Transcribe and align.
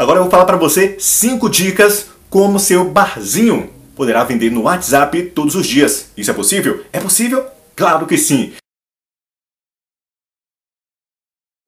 Agora 0.00 0.18
eu 0.18 0.22
vou 0.22 0.30
falar 0.30 0.46
para 0.46 0.56
você 0.56 0.96
cinco 0.98 1.46
dicas 1.46 2.08
como 2.30 2.58
seu 2.58 2.90
barzinho 2.90 3.68
poderá 3.94 4.24
vender 4.24 4.50
no 4.50 4.62
WhatsApp 4.62 5.24
todos 5.34 5.54
os 5.54 5.66
dias. 5.66 6.10
Isso 6.16 6.30
é 6.30 6.32
possível? 6.32 6.82
É 6.90 6.98
possível? 6.98 7.46
Claro 7.76 8.06
que 8.06 8.16
sim. 8.16 8.54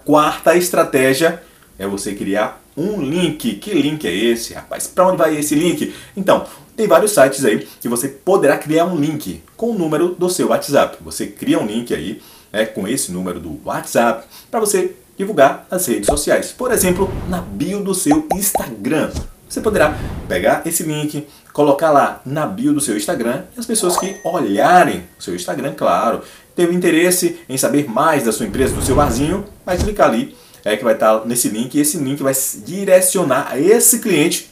Quarta 0.03 0.56
estratégia 0.56 1.42
é 1.79 1.87
você 1.87 2.14
criar 2.14 2.58
um 2.74 3.03
link. 3.03 3.56
Que 3.56 3.74
link 3.74 4.08
é 4.08 4.15
esse, 4.15 4.54
rapaz? 4.54 4.87
Para 4.87 5.08
onde 5.08 5.19
vai 5.19 5.37
esse 5.37 5.54
link? 5.54 5.94
Então, 6.17 6.46
tem 6.74 6.88
vários 6.88 7.12
sites 7.12 7.44
aí 7.44 7.69
que 7.83 7.88
você 7.88 8.08
poderá 8.08 8.56
criar 8.56 8.87
um 8.87 8.96
link 8.96 9.42
com 9.58 9.72
o 9.72 9.78
número 9.78 10.14
do 10.14 10.30
seu 10.30 10.49
WhatsApp. 10.49 10.96
Você 11.03 11.26
cria 11.26 11.58
um 11.58 11.67
link 11.67 11.92
aí 11.92 12.22
né, 12.51 12.64
com 12.64 12.88
esse 12.88 13.12
número 13.12 13.38
do 13.38 13.60
WhatsApp 13.62 14.26
para 14.51 14.60
você 14.60 14.96
divulgar 15.17 15.67
nas 15.71 15.87
redes 15.87 16.06
sociais. 16.06 16.52
Por 16.52 16.73
exemplo, 16.73 17.10
na 17.29 17.41
bio 17.41 17.83
do 17.83 17.95
seu 17.95 18.27
Instagram. 18.34 19.11
Você 19.48 19.61
poderá 19.61 19.98
pegar 20.29 20.62
esse 20.65 20.83
link, 20.83 21.27
colocar 21.52 21.91
lá 21.91 22.23
na 22.25 22.47
bio 22.47 22.73
do 22.73 22.80
seu 22.80 22.97
Instagram 22.97 23.43
e 23.55 23.61
as 23.61 23.66
pessoas 23.66 23.98
que 23.98 24.16
olharem 24.25 25.05
o 25.19 25.23
seu 25.23 25.35
Instagram, 25.35 25.75
claro, 25.75 26.23
teve 26.57 26.75
interesse 26.75 27.38
em 27.48 27.59
saber 27.59 27.87
mais 27.88 28.25
da 28.25 28.33
sua 28.33 28.47
empresa, 28.47 28.75
do 28.75 28.83
seu 28.83 28.97
barzinho, 28.97 29.45
vai 29.65 29.77
clicar 29.77 30.09
ali, 30.09 30.35
é 30.65 30.77
que 30.77 30.85
vai 30.85 30.95
estar 30.95 31.27
nesse 31.27 31.49
link 31.49 31.74
e 31.74 31.80
esse 31.80 31.99
link 31.99 32.23
vai 32.23 32.33
direcionar 32.65 33.59
esse 33.59 33.99
cliente 33.99 34.51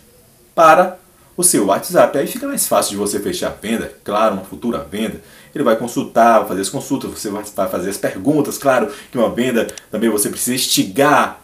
para 0.54 0.98
o 1.36 1.42
seu 1.42 1.66
WhatsApp. 1.66 2.18
Aí 2.18 2.26
fica 2.26 2.46
mais 2.46 2.66
fácil 2.66 2.92
de 2.92 2.96
você 2.96 3.20
fechar 3.20 3.48
a 3.48 3.50
venda, 3.50 3.92
claro, 4.04 4.34
uma 4.34 4.44
futura 4.44 4.78
venda. 4.78 5.20
Ele 5.54 5.64
vai 5.64 5.76
consultar, 5.76 6.40
vai 6.40 6.48
fazer 6.48 6.60
as 6.60 6.68
consultas, 6.68 7.10
você 7.10 7.28
vai 7.28 7.44
fazer 7.44 7.90
as 7.90 7.96
perguntas, 7.96 8.58
claro 8.58 8.88
que 9.10 9.18
uma 9.18 9.30
venda 9.30 9.66
também 9.90 10.08
você 10.08 10.28
precisa 10.28 10.54
instigar 10.54 11.40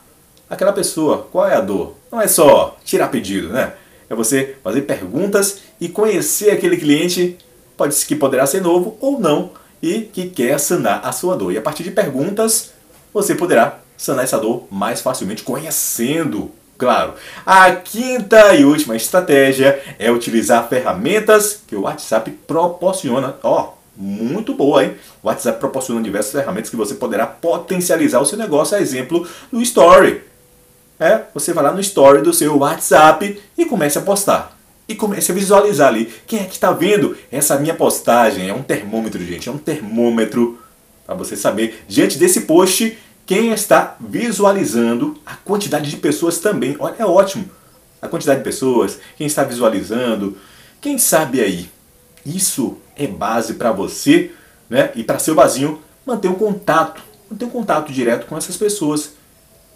aquela 0.48 0.72
pessoa. 0.72 1.26
Qual 1.30 1.46
é 1.46 1.54
a 1.54 1.60
dor? 1.60 1.94
Não 2.10 2.20
é 2.20 2.28
só 2.28 2.76
tirar 2.84 3.08
pedido, 3.08 3.48
né? 3.48 3.74
É 4.08 4.14
você 4.14 4.56
fazer 4.62 4.82
perguntas 4.82 5.58
e 5.80 5.88
conhecer 5.88 6.50
aquele 6.50 6.76
cliente, 6.76 7.36
pode 7.76 7.94
que 8.06 8.14
poderá 8.14 8.46
ser 8.46 8.62
novo 8.62 8.96
ou 9.00 9.18
não, 9.18 9.50
e 9.82 10.02
que 10.02 10.28
quer 10.28 10.58
sanar 10.58 11.04
a 11.04 11.12
sua 11.12 11.36
dor. 11.36 11.52
E 11.52 11.58
a 11.58 11.62
partir 11.62 11.82
de 11.82 11.90
perguntas, 11.90 12.72
você 13.12 13.34
poderá 13.34 13.80
sanar 13.96 14.24
essa 14.24 14.38
dor 14.38 14.66
mais 14.70 15.00
facilmente 15.00 15.42
conhecendo. 15.42 16.50
Claro, 16.78 17.14
a 17.44 17.72
quinta 17.72 18.54
e 18.54 18.64
última 18.64 18.96
estratégia 18.96 19.80
é 19.98 20.10
utilizar 20.10 20.68
ferramentas 20.68 21.62
que 21.66 21.74
o 21.74 21.82
WhatsApp 21.82 22.30
proporciona. 22.46 23.36
Ó, 23.42 23.62
oh, 23.62 23.76
muito 23.96 24.52
boa, 24.52 24.84
hein? 24.84 24.94
O 25.22 25.28
WhatsApp 25.28 25.58
proporciona 25.58 26.02
diversas 26.02 26.32
ferramentas 26.32 26.68
que 26.68 26.76
você 26.76 26.94
poderá 26.94 27.26
potencializar 27.26 28.20
o 28.20 28.26
seu 28.26 28.36
negócio, 28.36 28.76
a 28.76 28.80
exemplo 28.80 29.26
do 29.50 29.62
Story. 29.62 30.22
É, 31.00 31.22
você 31.32 31.52
vai 31.52 31.64
lá 31.64 31.72
no 31.72 31.80
Story 31.80 32.20
do 32.22 32.32
seu 32.32 32.58
WhatsApp 32.58 33.40
e 33.56 33.64
comece 33.64 33.98
a 33.98 34.02
postar 34.02 34.56
e 34.88 34.94
comece 34.94 35.32
a 35.32 35.34
visualizar 35.34 35.88
ali 35.88 36.12
quem 36.26 36.40
é 36.40 36.44
que 36.44 36.52
está 36.52 36.72
vendo 36.72 37.16
essa 37.30 37.58
minha 37.58 37.74
postagem. 37.74 38.48
É 38.48 38.54
um 38.54 38.62
termômetro, 38.62 39.22
gente, 39.24 39.48
é 39.48 39.52
um 39.52 39.58
termômetro 39.58 40.58
para 41.06 41.14
você 41.14 41.36
saber, 41.36 41.84
diante 41.86 42.18
desse 42.18 42.42
post, 42.42 42.98
quem 43.26 43.50
está 43.50 43.96
visualizando, 43.98 45.18
a 45.26 45.34
quantidade 45.34 45.90
de 45.90 45.96
pessoas 45.96 46.38
também. 46.38 46.76
Olha, 46.78 46.94
é 46.96 47.04
ótimo. 47.04 47.50
A 48.00 48.06
quantidade 48.06 48.38
de 48.38 48.44
pessoas, 48.44 49.00
quem 49.18 49.26
está 49.26 49.42
visualizando, 49.42 50.38
quem 50.80 50.96
sabe 50.96 51.40
aí. 51.40 51.68
Isso 52.24 52.78
é 52.96 53.06
base 53.06 53.54
para 53.54 53.72
você 53.72 54.30
né, 54.70 54.92
e 54.94 55.02
para 55.02 55.18
seu 55.18 55.34
vasinho 55.34 55.80
manter 56.04 56.28
um 56.28 56.34
contato, 56.34 57.02
manter 57.28 57.44
um 57.44 57.50
contato 57.50 57.92
direto 57.92 58.26
com 58.26 58.36
essas 58.36 58.56
pessoas. 58.56 59.14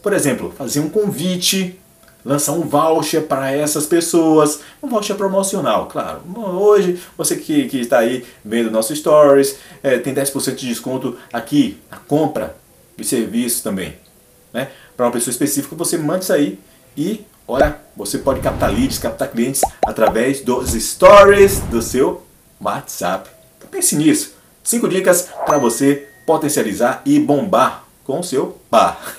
Por 0.01 0.13
exemplo, 0.13 0.55
fazer 0.57 0.79
um 0.79 0.89
convite 0.89 1.77
lançar 2.25 2.53
um 2.53 2.61
voucher 2.61 3.27
para 3.27 3.51
essas 3.51 3.87
pessoas, 3.87 4.61
um 4.83 4.89
voucher 4.89 5.17
promocional, 5.17 5.87
claro. 5.87 6.21
Hoje, 6.37 7.01
você 7.17 7.35
que, 7.35 7.79
está 7.79 8.01
aí 8.01 8.27
vendo 8.45 8.71
nossos 8.71 8.99
stories, 8.99 9.57
é, 9.83 9.99
tem 9.99 10.15
10% 10.15 10.55
de 10.55 10.69
desconto 10.69 11.17
aqui, 11.33 11.79
a 11.91 11.97
compra 11.97 12.60
de 13.01 13.07
serviços 13.07 13.63
também. 13.63 13.97
Né? 14.53 14.71
Para 14.97 15.07
uma 15.07 15.13
pessoa 15.13 15.33
específica, 15.33 15.75
você 15.77 15.97
manda 15.97 16.21
isso 16.21 16.33
aí 16.33 16.59
e, 16.97 17.25
olha, 17.47 17.79
você 17.97 18.19
pode 18.19 18.41
captar 18.41 18.73
leads, 18.73 18.99
captar 18.99 19.29
clientes 19.29 19.63
através 19.87 20.41
dos 20.41 20.71
stories 20.71 21.61
do 21.61 21.81
seu 21.81 22.27
WhatsApp. 22.61 23.31
Então, 23.57 23.69
pense 23.71 23.97
nisso. 23.97 24.35
Cinco 24.63 24.89
dicas 24.89 25.29
para 25.47 25.59
você 25.59 26.09
potencializar 26.27 27.03
e 27.05 27.19
bombar 27.19 27.85
com 28.05 28.21
o 28.21 28.25
seu 28.25 28.61
bar. 28.71 29.17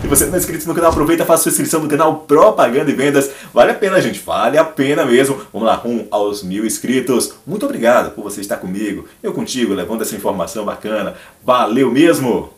Se 0.00 0.06
você 0.06 0.26
não 0.26 0.34
é 0.34 0.38
inscrito 0.38 0.68
no 0.68 0.74
canal, 0.74 0.92
aproveita, 0.92 1.24
faça 1.24 1.44
sua 1.44 1.50
inscrição 1.50 1.80
no 1.80 1.88
canal 1.88 2.20
Propaganda 2.20 2.90
e 2.90 2.94
Vendas. 2.94 3.30
Vale 3.52 3.72
a 3.72 3.74
pena, 3.74 4.00
gente, 4.00 4.20
vale 4.20 4.56
a 4.56 4.64
pena 4.64 5.04
mesmo. 5.04 5.40
Vamos 5.52 5.66
lá, 5.66 5.74
rumo 5.74 6.06
aos 6.10 6.44
mil 6.44 6.64
inscritos. 6.64 7.34
Muito 7.44 7.66
obrigado 7.66 8.12
por 8.12 8.22
você 8.22 8.40
estar 8.40 8.56
comigo, 8.58 9.08
eu 9.22 9.32
contigo, 9.32 9.74
levando 9.74 10.02
essa 10.02 10.14
informação 10.14 10.64
bacana. 10.64 11.14
Valeu 11.44 11.90
mesmo! 11.90 12.48